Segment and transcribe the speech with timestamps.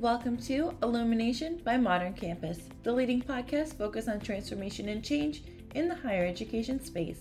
[0.00, 5.88] Welcome to Illumination by Modern Campus, the leading podcast focused on transformation and change in
[5.88, 7.20] the higher education space.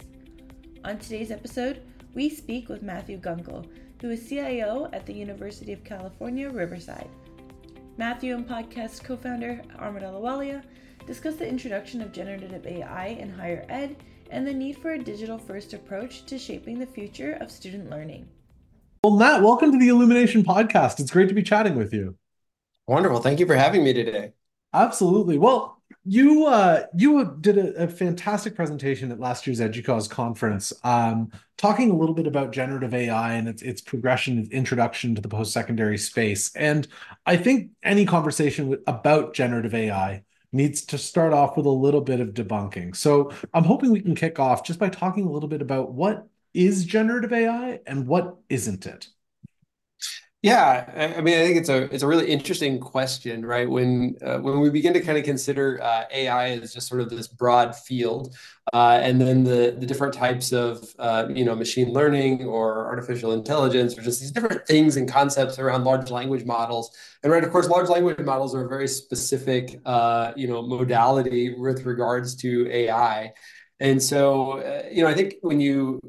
[0.84, 1.84] On today's episode,
[2.14, 3.66] we speak with Matthew Gunkel,
[4.02, 7.08] who is CIO at the University of California, Riverside.
[7.96, 10.62] Matthew and podcast co founder Amrit Ahluwalia
[11.08, 13.96] discuss the introduction of generative AI in higher ed
[14.32, 18.28] and the need for a digital first approach to shaping the future of student learning.
[19.02, 21.00] Well, Matt, welcome to the Illumination podcast.
[21.00, 22.18] It's great to be chatting with you.
[22.88, 23.20] Wonderful.
[23.20, 24.34] Thank you for having me today.
[24.74, 25.38] Absolutely.
[25.38, 31.32] Well, you uh, you did a, a, fantastic presentation at last year's EDUCAUSE conference, um,
[31.58, 35.30] talking a little bit about generative AI and its its progression, its introduction to the
[35.30, 36.56] post secondary space.
[36.56, 36.88] And
[37.26, 42.20] I think any conversation about generative AI needs to start off with a little bit
[42.20, 42.96] of debunking.
[42.96, 46.28] So I'm hoping we can kick off just by talking a little bit about what
[46.54, 49.08] is generative AI and what isn't it.
[50.46, 53.68] Yeah, I mean, I think it's a it's a really interesting question, right?
[53.68, 57.10] When uh, when we begin to kind of consider uh, AI as just sort of
[57.10, 58.36] this broad field,
[58.72, 63.32] uh, and then the the different types of uh, you know machine learning or artificial
[63.34, 66.96] intelligence, or just these different things and concepts around large language models.
[67.24, 71.56] And right, of course, large language models are a very specific uh, you know modality
[71.58, 73.34] with regards to AI.
[73.80, 76.00] And so, uh, you know, I think when you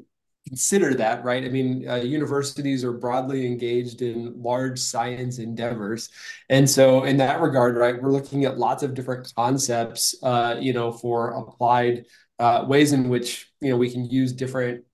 [0.47, 1.45] consider that, right?
[1.45, 6.09] I mean, uh, universities are broadly engaged in large science endeavors,
[6.49, 10.73] and so in that regard, right, we're looking at lots of different concepts, uh, you
[10.73, 12.05] know, for applied
[12.39, 14.85] uh, ways in which you know we can use different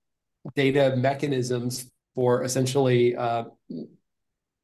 [0.55, 3.45] data mechanisms for essentially uh,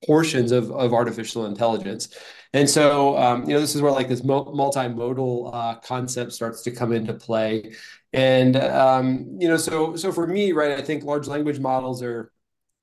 [0.05, 2.15] portions of, of artificial intelligence.
[2.53, 6.71] And so, um, you know, this is where like this multimodal uh, concept starts to
[6.71, 7.75] come into play.
[8.11, 12.31] And um, you know, so so for me, right, I think large language models are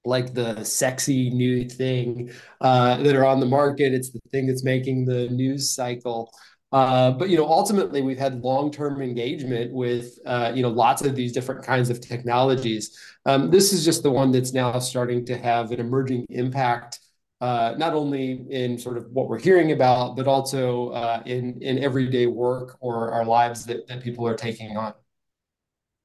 [0.05, 3.93] like the sexy new thing uh, that are on the market.
[3.93, 6.33] It's the thing that's making the news cycle.
[6.73, 11.17] Uh, but you know, ultimately, we've had long-term engagement with uh, you know lots of
[11.17, 12.97] these different kinds of technologies.
[13.25, 17.01] Um, this is just the one that's now starting to have an emerging impact
[17.41, 21.79] uh, not only in sort of what we're hearing about, but also uh, in in
[21.79, 24.95] everyday work or our lives that, that people are taking on.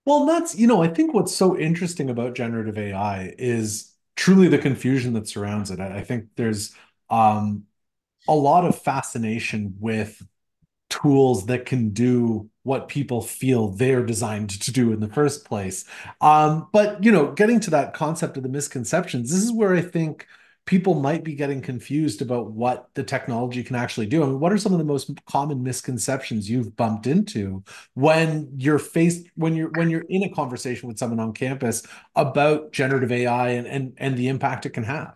[0.05, 4.57] Well, that's, you know, I think what's so interesting about generative AI is truly the
[4.57, 5.79] confusion that surrounds it.
[5.79, 6.75] I, I think there's
[7.09, 7.65] um,
[8.27, 10.21] a lot of fascination with
[10.89, 15.85] tools that can do what people feel they're designed to do in the first place.
[16.19, 19.81] Um, but, you know, getting to that concept of the misconceptions, this is where I
[19.81, 20.27] think
[20.65, 24.23] people might be getting confused about what the technology can actually do.
[24.23, 27.63] I mean, what are some of the most common misconceptions you've bumped into
[27.93, 31.83] when you're faced when you're when you're in a conversation with someone on campus
[32.15, 35.15] about generative AI and and, and the impact it can have?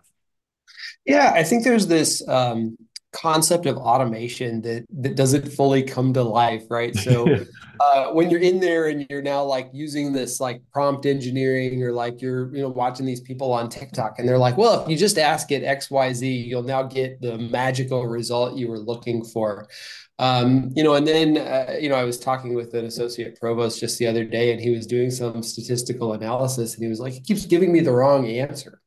[1.04, 2.76] Yeah, I think there's this um,
[3.16, 6.94] concept of automation that that doesn't fully come to life, right?
[6.94, 7.26] So
[7.80, 11.92] uh, when you're in there and you're now like using this like prompt engineering or
[11.92, 14.96] like you're you know watching these people on TikTok and they're like, well, if you
[14.96, 19.24] just ask it X Y Z, you'll now get the magical result you were looking
[19.24, 19.68] for.
[20.18, 23.80] Um, you know, and then uh, you know I was talking with an associate provost
[23.80, 27.12] just the other day, and he was doing some statistical analysis, and he was like,
[27.12, 28.80] he keeps giving me the wrong answer.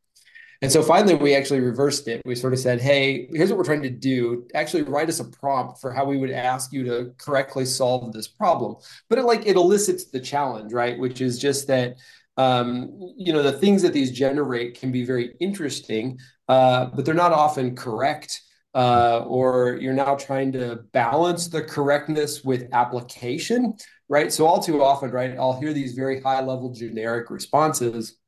[0.61, 2.21] And so finally, we actually reversed it.
[2.25, 4.45] We sort of said, hey, here's what we're trying to do.
[4.53, 8.27] Actually, write us a prompt for how we would ask you to correctly solve this
[8.27, 8.75] problem.
[9.09, 10.99] But it like it elicits the challenge, right?
[10.99, 11.95] Which is just that
[12.35, 16.19] um, you know the things that these generate can be very interesting,
[16.49, 18.41] uh, but they're not often correct.
[18.75, 23.73] Uh, or you're now trying to balance the correctness with application,
[24.09, 24.31] right?
[24.31, 28.19] So all too often, right, I'll hear these very high level generic responses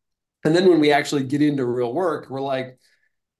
[0.43, 2.77] and then when we actually get into real work, we're like,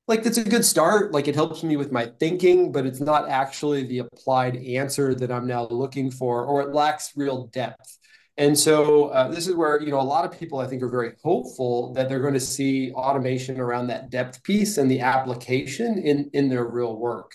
[0.07, 1.11] like that's a good start.
[1.11, 5.31] Like it helps me with my thinking, but it's not actually the applied answer that
[5.31, 7.97] I'm now looking for, or it lacks real depth.
[8.37, 10.89] And so uh, this is where you know a lot of people I think are
[10.89, 15.97] very hopeful that they're going to see automation around that depth piece and the application
[15.99, 17.31] in in their real work.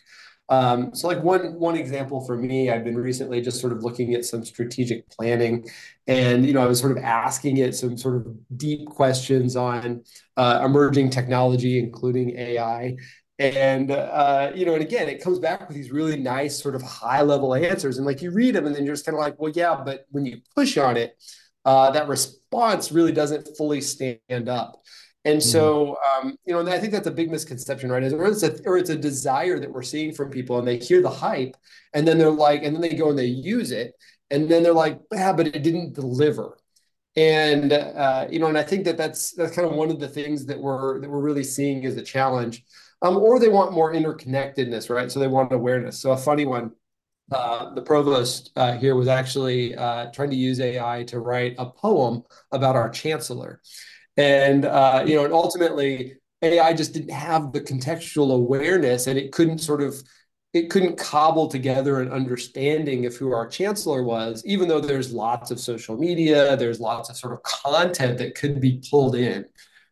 [0.48, 4.14] Um, so like one one example for me, I've been recently just sort of looking
[4.14, 5.66] at some strategic planning,
[6.06, 8.26] and you know I was sort of asking it some sort of
[8.56, 10.04] deep questions on
[10.36, 12.96] uh, emerging technology, including AI.
[13.38, 16.82] And uh, you know, and again, it comes back with these really nice sort of
[16.82, 19.38] high level answers, and like you read them, and then you're just kind of like,
[19.40, 21.16] well, yeah, but when you push on it,
[21.64, 24.80] uh, that response really doesn't fully stand up.
[25.26, 25.50] And mm-hmm.
[25.50, 28.12] so, um, you know, and I think that's a big misconception, right?
[28.12, 31.02] Or it's, a, or it's a desire that we're seeing from people, and they hear
[31.02, 31.56] the hype,
[31.92, 33.94] and then they're like, and then they go and they use it,
[34.30, 36.56] and then they're like, yeah, but it didn't deliver.
[37.16, 40.08] And uh, you know, and I think that that's that's kind of one of the
[40.08, 42.64] things that we're that we're really seeing as a challenge.
[43.02, 45.10] Um, or they want more interconnectedness, right?
[45.10, 46.00] So they want awareness.
[46.00, 46.72] So a funny one,
[47.32, 51.66] uh, the provost uh, here was actually uh, trying to use AI to write a
[51.66, 52.22] poem
[52.52, 53.60] about our chancellor,
[54.16, 59.32] and uh, you know, and ultimately AI just didn't have the contextual awareness, and it
[59.32, 59.94] couldn't sort of
[60.52, 65.50] it couldn't cobble together an understanding of who our chancellor was, even though there's lots
[65.50, 69.44] of social media, there's lots of sort of content that could be pulled in,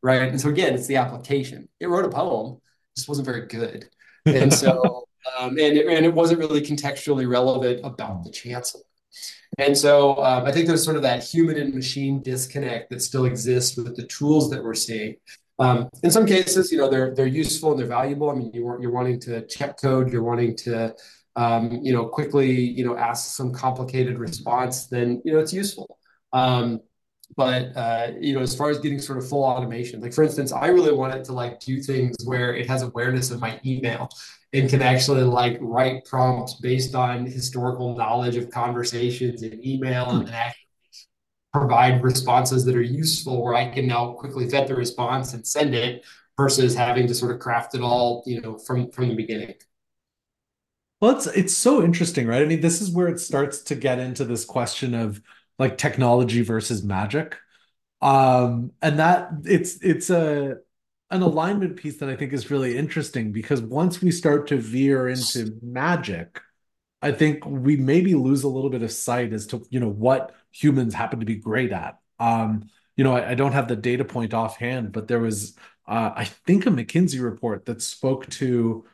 [0.02, 0.22] right?
[0.22, 1.68] And so again, it's the application.
[1.80, 2.60] It wrote a poem,
[2.96, 3.88] just wasn't very good,
[4.26, 5.06] and so
[5.38, 8.82] um, and it, and it wasn't really contextually relevant about the chancellor.
[9.58, 13.24] And so um, I think there's sort of that human and machine disconnect that still
[13.24, 15.16] exists with the tools that we're seeing.
[15.58, 18.30] Um, in some cases, you know, they're they're useful and they're valuable.
[18.30, 20.94] I mean, you you're wanting to check code, you're wanting to,
[21.36, 24.86] um, you know, quickly, you know, ask some complicated response.
[24.86, 25.98] Then you know it's useful.
[26.32, 26.80] Um,
[27.36, 30.52] but uh, you know, as far as getting sort of full automation, like for instance,
[30.52, 34.08] I really want it to like do things where it has awareness of my email
[34.52, 40.26] and can actually like write prompts based on historical knowledge of conversations in email and
[40.26, 40.60] then actually
[41.52, 45.74] provide responses that are useful where I can now quickly vet the response and send
[45.74, 46.04] it
[46.36, 49.54] versus having to sort of craft it all, you know, from from the beginning.
[51.00, 52.42] Well, it's it's so interesting, right?
[52.42, 55.20] I mean, this is where it starts to get into this question of
[55.58, 57.36] like technology versus magic.
[58.00, 60.58] Um, and that it's it's a
[61.10, 65.08] an alignment piece that I think is really interesting because once we start to veer
[65.08, 66.40] into magic,
[67.00, 70.34] I think we maybe lose a little bit of sight as to you know what
[70.50, 71.98] humans happen to be great at.
[72.18, 75.56] Um, you know, I, I, don't have the data point offhand, but there was
[75.86, 78.84] uh, I think a McKinsey report that spoke to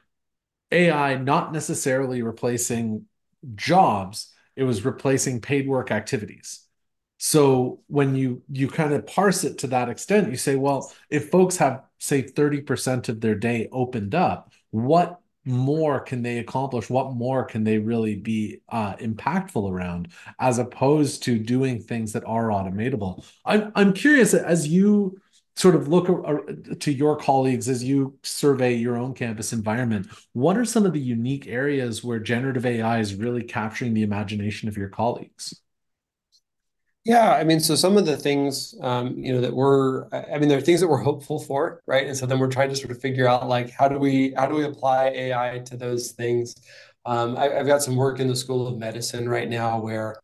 [0.72, 3.06] AI not necessarily replacing
[3.54, 6.66] jobs; it was replacing paid work activities.
[7.16, 11.30] So when you you kind of parse it to that extent, you say, well, if
[11.30, 16.90] folks have say 30% of their day opened up, what more can they accomplish?
[16.90, 20.08] What more can they really be uh, impactful around,
[20.38, 23.24] as opposed to doing things that are automatable?
[23.46, 25.18] I'm I'm curious as you
[25.60, 26.06] sort of look
[26.80, 30.06] to your colleagues as you survey your own campus environment.
[30.32, 34.68] What are some of the unique areas where generative AI is really capturing the imagination
[34.68, 35.60] of your colleagues?
[37.04, 40.48] Yeah, I mean, so some of the things, um, you know, that we're, I mean,
[40.48, 42.06] there are things that we're hopeful for, right?
[42.06, 44.46] And so then we're trying to sort of figure out like how do we how
[44.46, 46.54] do we apply AI to those things?
[47.06, 50.16] Um, I, have got some work in the School of Medicine right now where,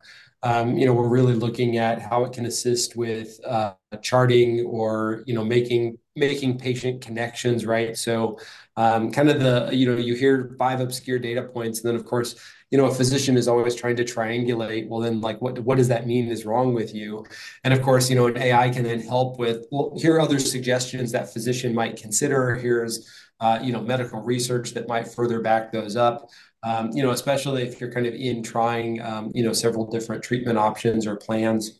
[0.43, 5.23] um, you know, we're really looking at how it can assist with uh, charting or
[5.25, 7.97] you know making making patient connections, right?
[7.97, 8.39] So,
[8.75, 12.05] um, kind of the you know you hear five obscure data points, and then of
[12.05, 12.35] course
[12.69, 15.87] you know, a physician is always trying to triangulate, well, then like what what does
[15.87, 17.25] that mean is wrong with you?
[17.63, 20.39] And of course, you know, an AI can then help with, well, here are other
[20.39, 22.55] suggestions that physician might consider.
[22.55, 26.29] Here's uh, you know, medical research that might further back those up.
[26.63, 30.23] Um, you know, especially if you're kind of in trying, um, you know, several different
[30.23, 31.79] treatment options or plans.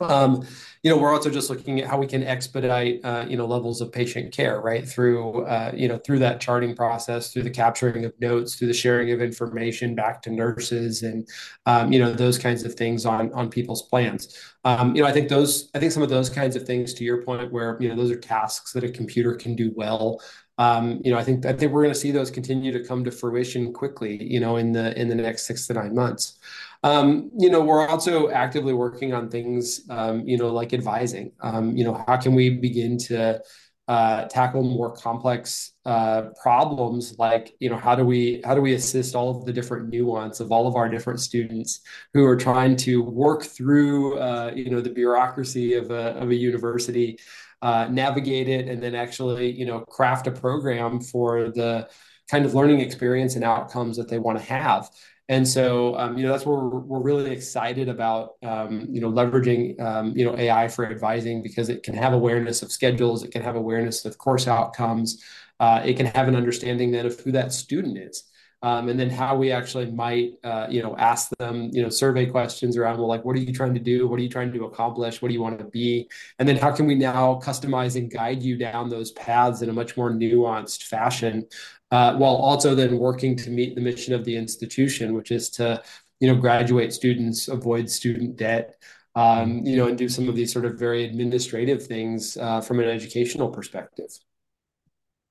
[0.00, 0.44] Um,
[0.82, 3.80] you know, we're also just looking at how we can expedite, uh, you know, levels
[3.80, 4.86] of patient care, right?
[4.86, 8.74] Through, uh, you know, through that charting process, through the capturing of notes, through the
[8.74, 11.28] sharing of information back to nurses, and
[11.66, 14.36] um, you know, those kinds of things on on people's plans.
[14.64, 17.04] Um, you know, I think those, I think some of those kinds of things, to
[17.04, 20.20] your point, where you know, those are tasks that a computer can do well.
[20.58, 23.04] Um, you know, I think I think we're going to see those continue to come
[23.04, 24.22] to fruition quickly.
[24.22, 26.38] You know, in the in the next six to nine months.
[26.82, 31.32] Um, you know, we're also actively working on things, um, you know, like advising.
[31.40, 33.40] Um, you know, how can we begin to
[33.86, 38.72] uh, tackle more complex uh, problems like you know how do we how do we
[38.72, 41.80] assist all of the different nuance of all of our different students
[42.14, 46.34] who are trying to work through uh, you know the bureaucracy of a, of a
[46.34, 47.18] university
[47.64, 51.88] uh, navigate it and then actually you know craft a program for the
[52.30, 54.88] kind of learning experience and outcomes that they want to have
[55.28, 59.10] and so, um, you know, that's where we're, we're really excited about, um, you know,
[59.10, 63.32] leveraging, um, you know, AI for advising because it can have awareness of schedules, it
[63.32, 65.24] can have awareness of course outcomes,
[65.60, 68.24] uh, it can have an understanding then of who that student is.
[68.64, 72.24] Um, and then how we actually might, uh, you know, ask them, you know, survey
[72.24, 74.08] questions around, well, like, what are you trying to do?
[74.08, 75.20] What are you trying to accomplish?
[75.20, 76.08] What do you want to be?
[76.38, 79.72] And then how can we now customize and guide you down those paths in a
[79.74, 81.46] much more nuanced fashion
[81.90, 85.82] uh, while also then working to meet the mission of the institution, which is to,
[86.20, 88.76] you know, graduate students, avoid student debt,
[89.14, 92.80] um, you know, and do some of these sort of very administrative things uh, from
[92.80, 94.08] an educational perspective.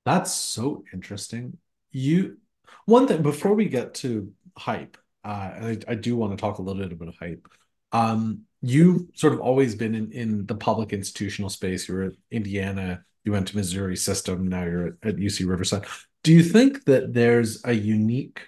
[0.05, 1.57] That's so interesting.
[1.89, 2.37] You
[2.85, 6.57] one thing before we get to hype, uh, and I, I do want to talk
[6.57, 7.47] a little bit about hype.
[7.91, 11.87] Um, you sort of always been in, in the public institutional space.
[11.87, 15.85] You were at Indiana, you went to Missouri system, now you're at, at UC Riverside.
[16.23, 18.41] Do you think that there's a unique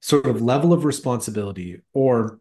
[0.00, 2.40] sort of level of responsibility or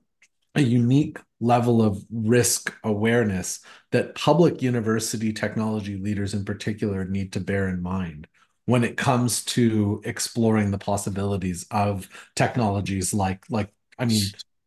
[0.55, 3.59] a unique level of risk awareness
[3.91, 8.27] that public university technology leaders in particular need to bear in mind
[8.67, 14.21] when it comes to exploring the possibilities of technologies like like I mean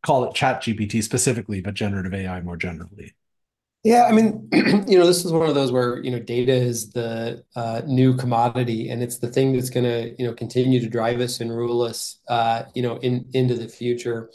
[0.04, 3.14] call it chat GPT specifically, but generative AI more generally.
[3.85, 6.90] Yeah, I mean, you know, this is one of those where, you know, data is
[6.90, 10.88] the uh, new commodity and it's the thing that's going to, you know, continue to
[10.88, 14.30] drive us and rule us, uh, you know, in into the future.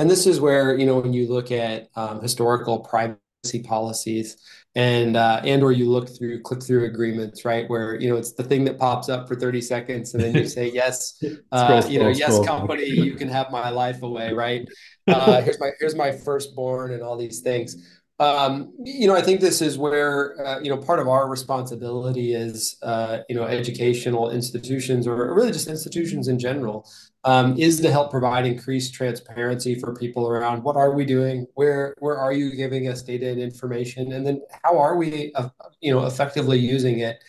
[0.00, 4.38] And this is where, you know, when you look at um, historical privacy policies
[4.76, 7.68] and uh, and or you look through click through agreements, right?
[7.68, 10.46] Where, you know, it's the thing that pops up for 30 seconds and then you
[10.46, 11.20] say, yes,
[11.52, 14.68] uh, you know, yes, company, you can have my life away, right?
[15.08, 18.00] Uh, here's my here's my firstborn and all these things.
[18.18, 22.32] Um, you know, I think this is where uh, you know part of our responsibility
[22.32, 26.88] is uh, you know educational institutions or really just institutions in general
[27.24, 31.94] um, is to help provide increased transparency for people around what are we doing, where
[31.98, 35.92] where are you giving us data and information, and then how are we uh, you
[35.92, 37.22] know effectively using it.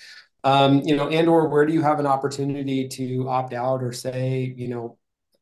[0.46, 3.92] Um, you know, and or where do you have an opportunity to opt out or
[3.92, 4.98] say, you know,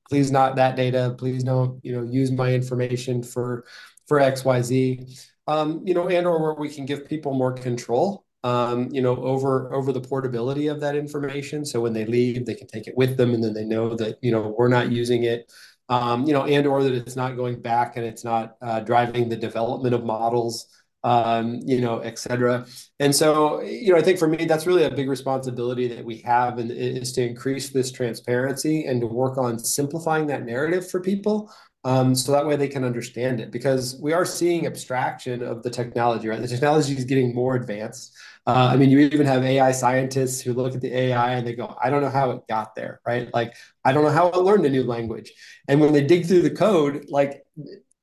[0.10, 3.66] please not that data, please don't, you know, use my information for
[4.08, 8.90] for XYZ um, you know, and or where we can give people more control, um,
[8.92, 11.66] you know, over over the portability of that information.
[11.66, 14.18] So when they leave, they can take it with them, and then they know that
[14.22, 15.52] you know we're not using it,
[15.90, 19.30] um, you know, and or that it's not going back and it's not uh, driving
[19.30, 20.68] the development of models.
[21.04, 22.66] Um, you know, et cetera.
[23.00, 26.18] And so, you know, I think for me, that's really a big responsibility that we
[26.22, 31.00] have, and is to increase this transparency and to work on simplifying that narrative for
[31.00, 31.54] people
[31.86, 35.70] um, so that way they can understand it because we are seeing abstraction of the
[35.70, 36.42] technology, right?
[36.42, 38.18] The technology is getting more advanced.
[38.48, 41.54] Uh, I mean, you even have AI scientists who look at the AI and they
[41.54, 43.32] go, I don't know how it got there, right?
[43.36, 43.54] Like,
[43.86, 45.32] I don't know how it learned a new language.
[45.68, 47.44] And when they dig through the code, like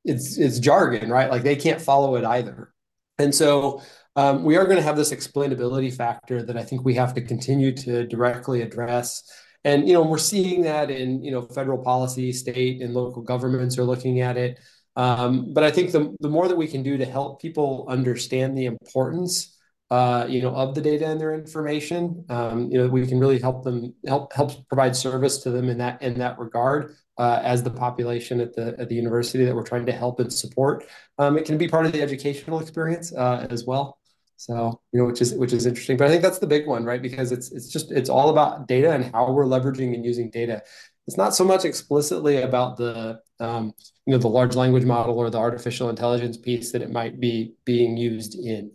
[0.04, 1.28] it's it's jargon, right?
[1.30, 2.72] Like they can't follow it either.
[3.18, 3.82] And so
[4.14, 7.20] um, we are going to have this explainability factor that I think we have to
[7.20, 9.24] continue to directly address.
[9.64, 13.78] And you know, we're seeing that in you know federal policy, state and local governments
[13.78, 14.58] are looking at it.
[14.96, 18.58] Um, but I think the the more that we can do to help people understand
[18.58, 19.56] the importance,
[19.90, 23.38] uh, you know, of the data and their information, um, you know, we can really
[23.38, 26.96] help them help help provide service to them in that in that regard.
[27.18, 30.32] Uh, as the population at the at the university that we're trying to help and
[30.32, 30.84] support,
[31.18, 33.98] um, it can be part of the educational experience uh, as well.
[34.42, 35.96] So, you know, which is which is interesting.
[35.96, 37.00] But I think that's the big one, right?
[37.00, 40.62] Because it's it's just it's all about data and how we're leveraging and using data.
[41.06, 43.72] It's not so much explicitly about the um,
[44.04, 47.54] you know the large language model or the artificial intelligence piece that it might be
[47.64, 48.72] being used in.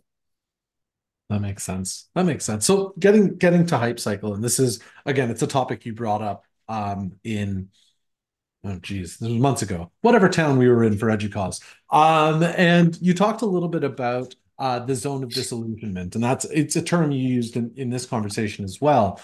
[1.30, 2.08] That makes sense.
[2.16, 2.66] That makes sense.
[2.66, 6.22] So getting getting to hype cycle, and this is again, it's a topic you brought
[6.22, 7.68] up um, in
[8.64, 9.92] oh geez, this was months ago.
[10.00, 11.60] Whatever town we were in for EDUCAUSE.
[11.90, 16.46] Um, and you talked a little bit about uh, the zone of disillusionment, and that's
[16.46, 19.20] it's a term you used in, in this conversation as well.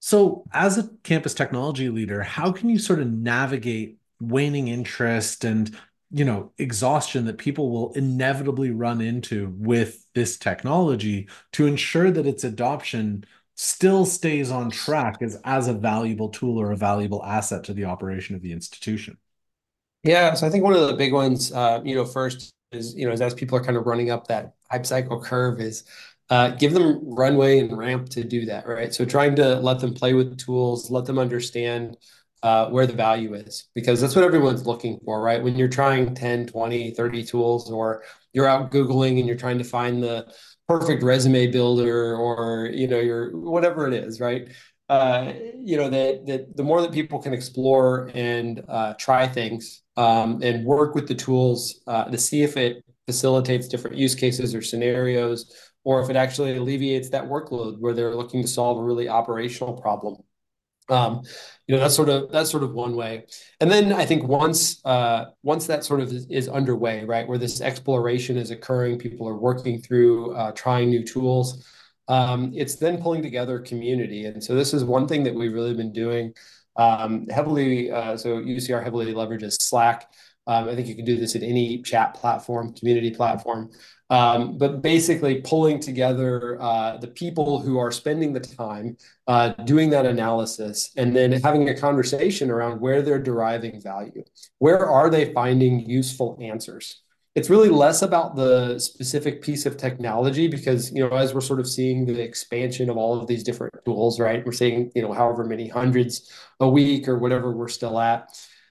[0.00, 5.76] So, as a campus technology leader, how can you sort of navigate waning interest and
[6.10, 12.26] you know exhaustion that people will inevitably run into with this technology to ensure that
[12.26, 13.24] its adoption
[13.56, 17.84] still stays on track as as a valuable tool or a valuable asset to the
[17.84, 19.16] operation of the institution
[20.02, 23.06] yeah so i think one of the big ones uh, you know first is, you
[23.06, 25.84] know, as people are kind of running up that hype cycle curve is
[26.30, 28.94] uh, give them runway and ramp to do that, right?
[28.94, 31.96] So trying to let them play with tools, let them understand
[32.42, 35.42] uh, where the value is, because that's what everyone's looking for, right?
[35.42, 39.64] When you're trying 10, 20, 30 tools, or you're out Googling and you're trying to
[39.64, 40.32] find the
[40.68, 44.48] perfect resume builder or, you know, your whatever it is, right?
[44.88, 49.82] Uh, you know, that, that the more that people can explore and uh, try things
[50.00, 54.54] um, and work with the tools uh, to see if it facilitates different use cases
[54.54, 55.54] or scenarios,
[55.84, 59.74] or if it actually alleviates that workload where they're looking to solve a really operational
[59.74, 60.16] problem.
[60.88, 61.20] Um,
[61.66, 63.26] you know, that's sort of that's sort of one way.
[63.60, 67.38] And then I think once uh, once that sort of is, is, underway, right, where
[67.38, 71.68] this exploration is occurring, people are working through uh, trying new tools.
[72.08, 75.74] Um, it's then pulling together community, and so this is one thing that we've really
[75.74, 76.32] been doing
[76.76, 80.12] um, heavily, uh, so UCR heavily leverages Slack.
[80.46, 83.70] Um, I think you can do this in any chat platform, community platform.
[84.08, 88.96] Um, but basically pulling together uh, the people who are spending the time
[89.28, 94.24] uh, doing that analysis and then having a conversation around where they're deriving value.
[94.58, 97.02] Where are they finding useful answers?
[97.40, 101.58] It's really less about the specific piece of technology because, you know, as we're sort
[101.58, 104.44] of seeing the expansion of all of these different tools, right?
[104.44, 106.30] We're seeing, you know, however many hundreds
[106.60, 108.28] a week or whatever we're still at.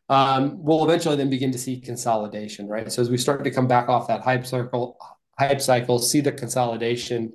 [0.08, 2.92] Um, we'll eventually then begin to see consolidation, right?
[2.92, 5.00] So as we start to come back off that hype cycle,
[5.40, 7.34] hype cycle, see the consolidation,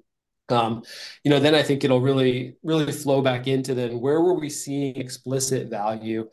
[0.50, 0.84] um,
[1.24, 4.50] you know, then I think it'll really, really flow back into then where were we
[4.50, 6.28] seeing explicit value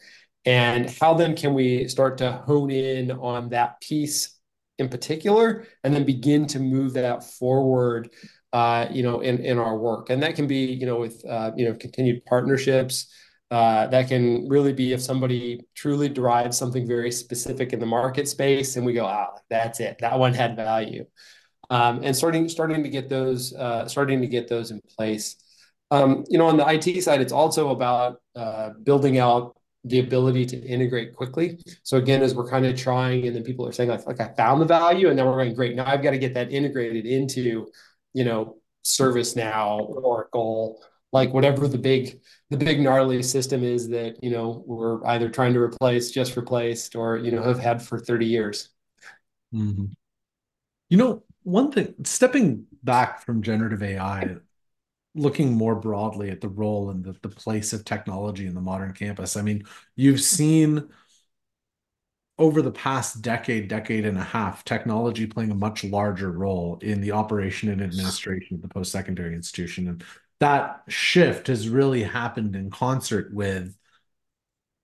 [0.45, 4.37] and how then can we start to hone in on that piece
[4.81, 8.09] in particular and then begin to move that forward
[8.53, 10.09] uh, you know in, in our work.
[10.09, 13.07] And that can be you know with uh, you know continued partnerships
[13.49, 18.27] uh, that can really be if somebody truly derives something very specific in the market
[18.27, 19.97] space and we go ah that's it.
[19.99, 21.05] That one had value.
[21.69, 25.37] Um, and starting starting to get those uh, starting to get those in place.
[25.91, 30.45] Um, you know on the IT side it's also about uh, building out the ability
[30.45, 31.59] to integrate quickly.
[31.83, 34.33] So again, as we're kind of trying, and then people are saying like, like I
[34.35, 37.05] found the value, and then we're going, great, now I've got to get that integrated
[37.05, 37.67] into,
[38.13, 40.81] you know, ServiceNow, Oracle,
[41.13, 42.19] like whatever the big
[42.49, 46.95] the big gnarly system is that you know we're either trying to replace, just replaced,
[46.95, 48.69] or you know have had for 30 years.
[49.53, 49.85] Mm-hmm.
[50.89, 54.37] You know, one thing, stepping back from generative AI,
[55.13, 58.93] looking more broadly at the role and the, the place of technology in the modern
[58.93, 59.63] campus, I mean,
[59.95, 60.89] you've seen
[62.37, 67.01] over the past decade, decade and a half, technology playing a much larger role in
[67.01, 69.87] the operation and administration of the post-secondary institution.
[69.87, 70.03] And
[70.39, 73.77] that shift has really happened in concert with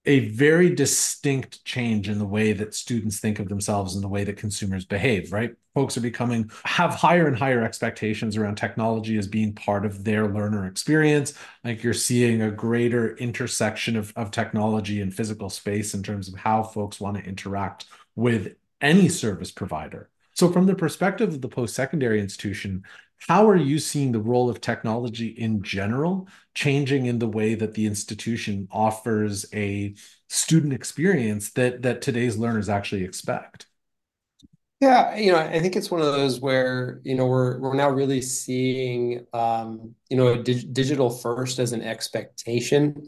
[0.08, 4.24] a very distinct change in the way that students think of themselves and the way
[4.24, 5.54] that consumers behave, right?
[5.76, 10.28] Folks are becoming, have higher and higher expectations around technology as being part of their
[10.28, 11.34] learner experience.
[11.64, 16.40] Like you're seeing a greater intersection of, of technology and physical space in terms of
[16.40, 17.86] how folks want to interact
[18.16, 20.10] with any service provider.
[20.34, 22.84] So, from the perspective of the post secondary institution,
[23.27, 27.74] how are you seeing the role of technology in general changing in the way that
[27.74, 29.95] the institution offers a
[30.30, 33.67] student experience that that today's learners actually expect?
[34.80, 37.89] Yeah, you know, I think it's one of those where, you know, we're we're now
[37.89, 43.08] really seeing um, you know, dig digital first as an expectation.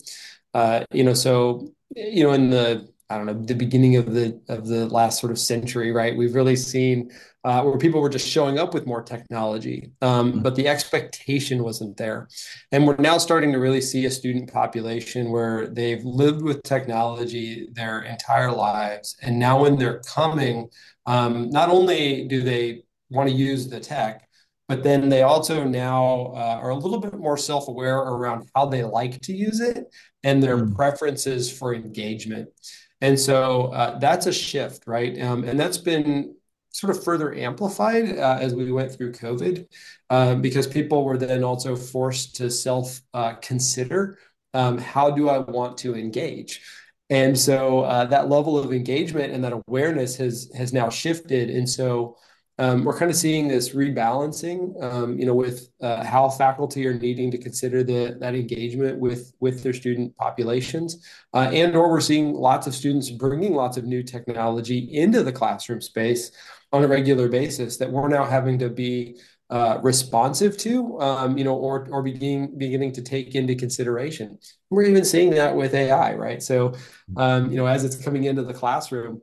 [0.54, 4.40] Uh, you know, so you know, in the I don't know, the beginning of the
[4.50, 6.16] of the last sort of century, right?
[6.16, 7.10] We've really seen
[7.44, 10.42] uh, where people were just showing up with more technology, um, mm-hmm.
[10.42, 12.28] but the expectation wasn't there.
[12.72, 17.70] And we're now starting to really see a student population where they've lived with technology
[17.74, 20.70] their entire lives, and now when they're coming,
[21.06, 24.28] um, not only do they want to use the tech,
[24.68, 28.84] but then they also now uh, are a little bit more self-aware around how they
[28.84, 29.88] like to use it
[30.24, 30.76] and their mm.
[30.76, 32.50] preferences for engagement.
[33.02, 35.20] And so uh, that's a shift, right?
[35.22, 36.36] Um, and that's been
[36.72, 39.66] sort of further amplified uh, as we went through COVID
[40.10, 44.18] um, because people were then also forced to self uh, consider
[44.54, 46.62] um, how do I want to engage?
[47.10, 51.50] And so uh, that level of engagement and that awareness has has now shifted.
[51.50, 52.18] And so
[52.60, 57.32] we're kind of seeing this rebalancing, um, you know, with uh, how faculty are needing
[57.32, 62.34] to consider the, that engagement with with their student populations, uh, and or we're seeing
[62.34, 66.32] lots of students bringing lots of new technology into the classroom space
[66.74, 69.18] on a regular basis that we're now having to be
[69.50, 74.38] uh, responsive to, um, you know, or or beginning beginning to take into consideration.
[74.70, 76.44] We're even seeing that with AI, right?
[76.44, 76.74] So,
[77.16, 79.22] um, you know, as it's coming into the classroom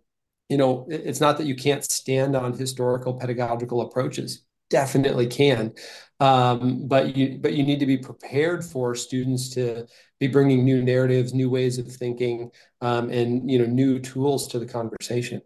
[0.49, 4.43] you know, it's not that you can't stand on historical pedagogical approaches.
[4.69, 5.75] Definitely can,
[6.19, 9.87] um, but you but you need to be prepared for students to
[10.19, 14.59] be bringing new narratives, new ways of thinking, um, and you know, new tools to
[14.59, 15.41] the conversation.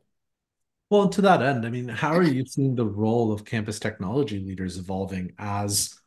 [0.89, 4.41] Well, to that end, I mean, how are you seeing the role of campus technology
[4.41, 6.00] leaders evolving as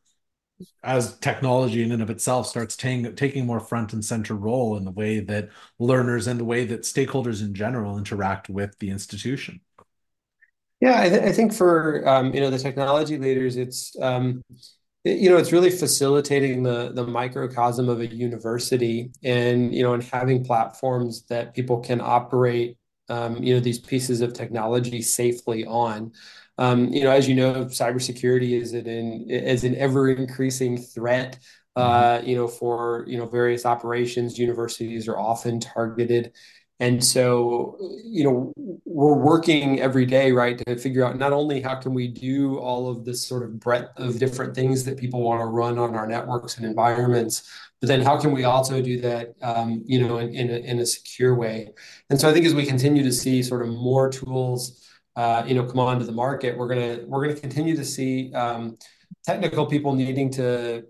[0.84, 4.86] as technology in and of itself starts taking taking more front and center role in
[4.86, 9.62] the way that learners and the way that stakeholders in general interact with the institution.
[10.82, 14.44] Yeah i, th- I think for um, you know the technology leaders it's um,
[15.04, 19.94] it, you know it's really facilitating the the microcosm of a university and you know
[19.94, 22.78] and having platforms that people can operate
[23.10, 26.12] um, you know these pieces of technology safely on
[26.58, 28.88] um, you know, as you know, cybersecurity is an
[29.30, 31.40] is an ever increasing threat.
[31.76, 32.28] Uh, mm-hmm.
[32.28, 36.32] you know, for you know various operations, universities are often targeted,
[36.80, 38.54] and so you know
[38.86, 42.90] we're working every day, right, to figure out not only how can we do all
[42.90, 46.06] of this sort of breadth of different things that people want to run on our
[46.06, 47.50] networks and environments,
[47.82, 50.80] but then how can we also do that, um, you know, in, in a, in
[50.80, 51.70] a secure way?
[52.12, 54.83] And so I think as we continue to see sort of more tools
[55.48, 58.78] you know, come onto the market, we're gonna we're gonna continue to see um,
[59.26, 60.84] technical people needing to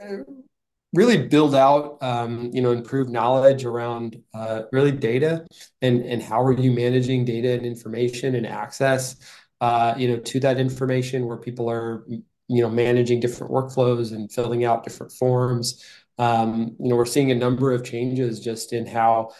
[0.00, 0.16] uh,
[0.92, 5.46] really build out, um, you know, improve knowledge around uh, really data
[5.82, 9.16] and and how are you managing data and information and access,
[9.60, 14.32] uh, you know, to that information where people are, you know, managing different workflows and
[14.32, 15.84] filling out different forms.
[16.18, 19.30] Um, you know, we're seeing a number of changes just in how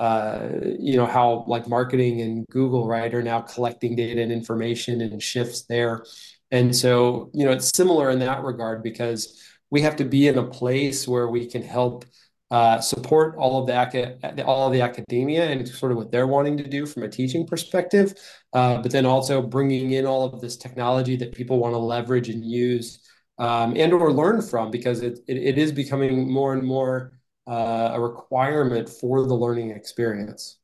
[0.00, 5.00] uh, you know how like marketing and Google right are now collecting data and information
[5.00, 6.04] and shifts there,
[6.50, 10.38] and so you know it's similar in that regard because we have to be in
[10.38, 12.04] a place where we can help
[12.50, 16.56] uh, support all of the all of the academia and sort of what they're wanting
[16.56, 18.14] to do from a teaching perspective,
[18.54, 22.28] uh, but then also bringing in all of this technology that people want to leverage
[22.30, 23.00] and use
[23.38, 27.12] um, and or learn from because it, it, it is becoming more and more
[27.48, 30.58] uh, a requirement for the learning experience.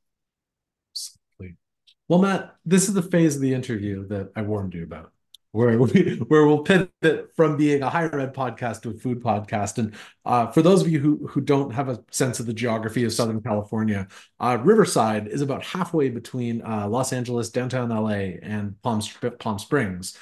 [2.06, 5.10] Well, Matt, this is the phase of the interview that I warned you about
[5.54, 9.78] where we where we'll pivot from being a higher ed podcast to a food podcast.
[9.78, 9.94] And
[10.24, 13.12] uh, for those of you who who don't have a sense of the geography of
[13.12, 14.08] Southern California,
[14.40, 19.00] uh, Riverside is about halfway between uh, Los Angeles, downtown LA, and Palm
[19.38, 20.18] Palm Springs.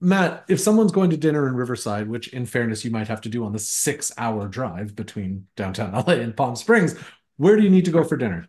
[0.00, 3.28] Matt, if someone's going to dinner in Riverside, which in fairness you might have to
[3.28, 6.96] do on the six hour drive between downtown LA and Palm Springs,
[7.36, 8.48] where do you need to go for dinner?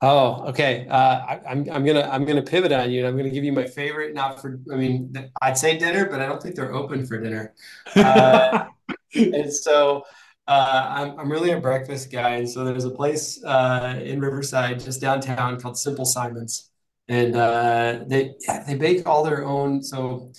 [0.00, 0.86] Oh, okay.
[0.88, 3.52] Uh, I, I'm I'm gonna I'm gonna pivot on you, and I'm gonna give you
[3.52, 4.12] my favorite.
[4.14, 7.54] Not for I mean, I'd say dinner, but I don't think they're open for dinner.
[7.96, 8.66] Uh,
[9.14, 10.02] and so
[10.46, 14.80] uh, I'm I'm really a breakfast guy, and so there's a place uh, in Riverside,
[14.80, 16.70] just downtown, called Simple Simons,
[17.08, 18.34] and uh, they
[18.66, 19.82] they bake all their own.
[19.82, 20.32] So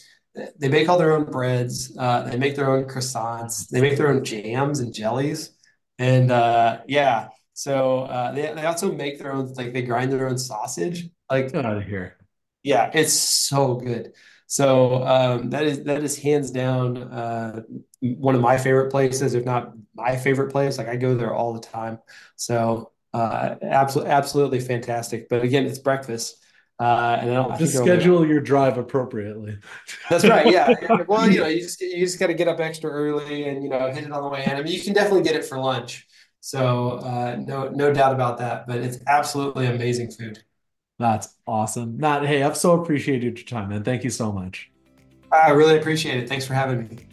[0.57, 1.95] they bake all their own breads.
[1.97, 3.67] Uh, they make their own croissants.
[3.69, 5.51] They make their own jams and jellies,
[5.99, 7.29] and uh, yeah.
[7.53, 11.09] So uh, they they also make their own like they grind their own sausage.
[11.29, 12.17] Like get out of here.
[12.63, 14.13] Yeah, it's so good.
[14.47, 17.61] So um, that is that is hands down uh,
[18.01, 20.77] one of my favorite places, if not my favorite place.
[20.77, 21.99] Like I go there all the time.
[22.35, 25.29] So uh, absolutely absolutely fantastic.
[25.29, 26.37] But again, it's breakfast.
[26.77, 29.57] Uh, and I don't just schedule your drive appropriately.
[30.09, 30.51] That's right.
[30.51, 30.73] Yeah.
[31.07, 33.69] well, you know, you just you just got to get up extra early and you
[33.69, 34.51] know hit it on the way in.
[34.51, 36.05] I mean, you can definitely get it for lunch.
[36.41, 38.67] So uh, no, no doubt about that.
[38.67, 40.43] But it's absolutely amazing food.
[40.99, 42.25] That's awesome, Matt.
[42.25, 43.83] Hey, I've so appreciated your time, man.
[43.83, 44.69] Thank you so much.
[45.31, 46.29] I really appreciate it.
[46.29, 47.07] Thanks for having me.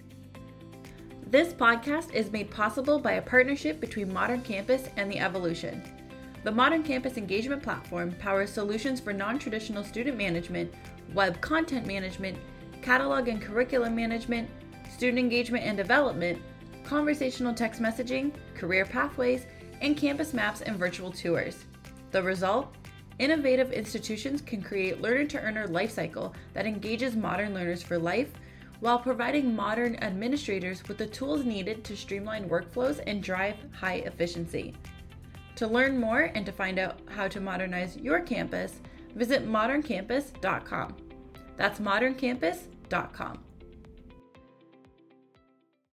[1.27, 5.83] This podcast is made possible by a partnership between Modern Campus and The Evolution.
[6.45, 10.75] The Modern Campus Engagement Platform powers solutions for non traditional student management,
[11.15, 12.37] web content management,
[12.83, 14.51] catalog and curriculum management,
[14.93, 16.43] student engagement and development
[16.85, 19.47] conversational text messaging, career pathways,
[19.81, 21.65] and campus maps and virtual tours.
[22.11, 22.75] The result?
[23.19, 28.33] Innovative institutions can create learner to earner lifecycle that engages modern learners for life
[28.81, 34.75] while providing modern administrators with the tools needed to streamline workflows and drive high efficiency.
[35.57, 38.81] To learn more and to find out how to modernize your campus,
[39.15, 40.97] visit moderncampus.com.
[41.57, 43.45] That's moderncampus.com.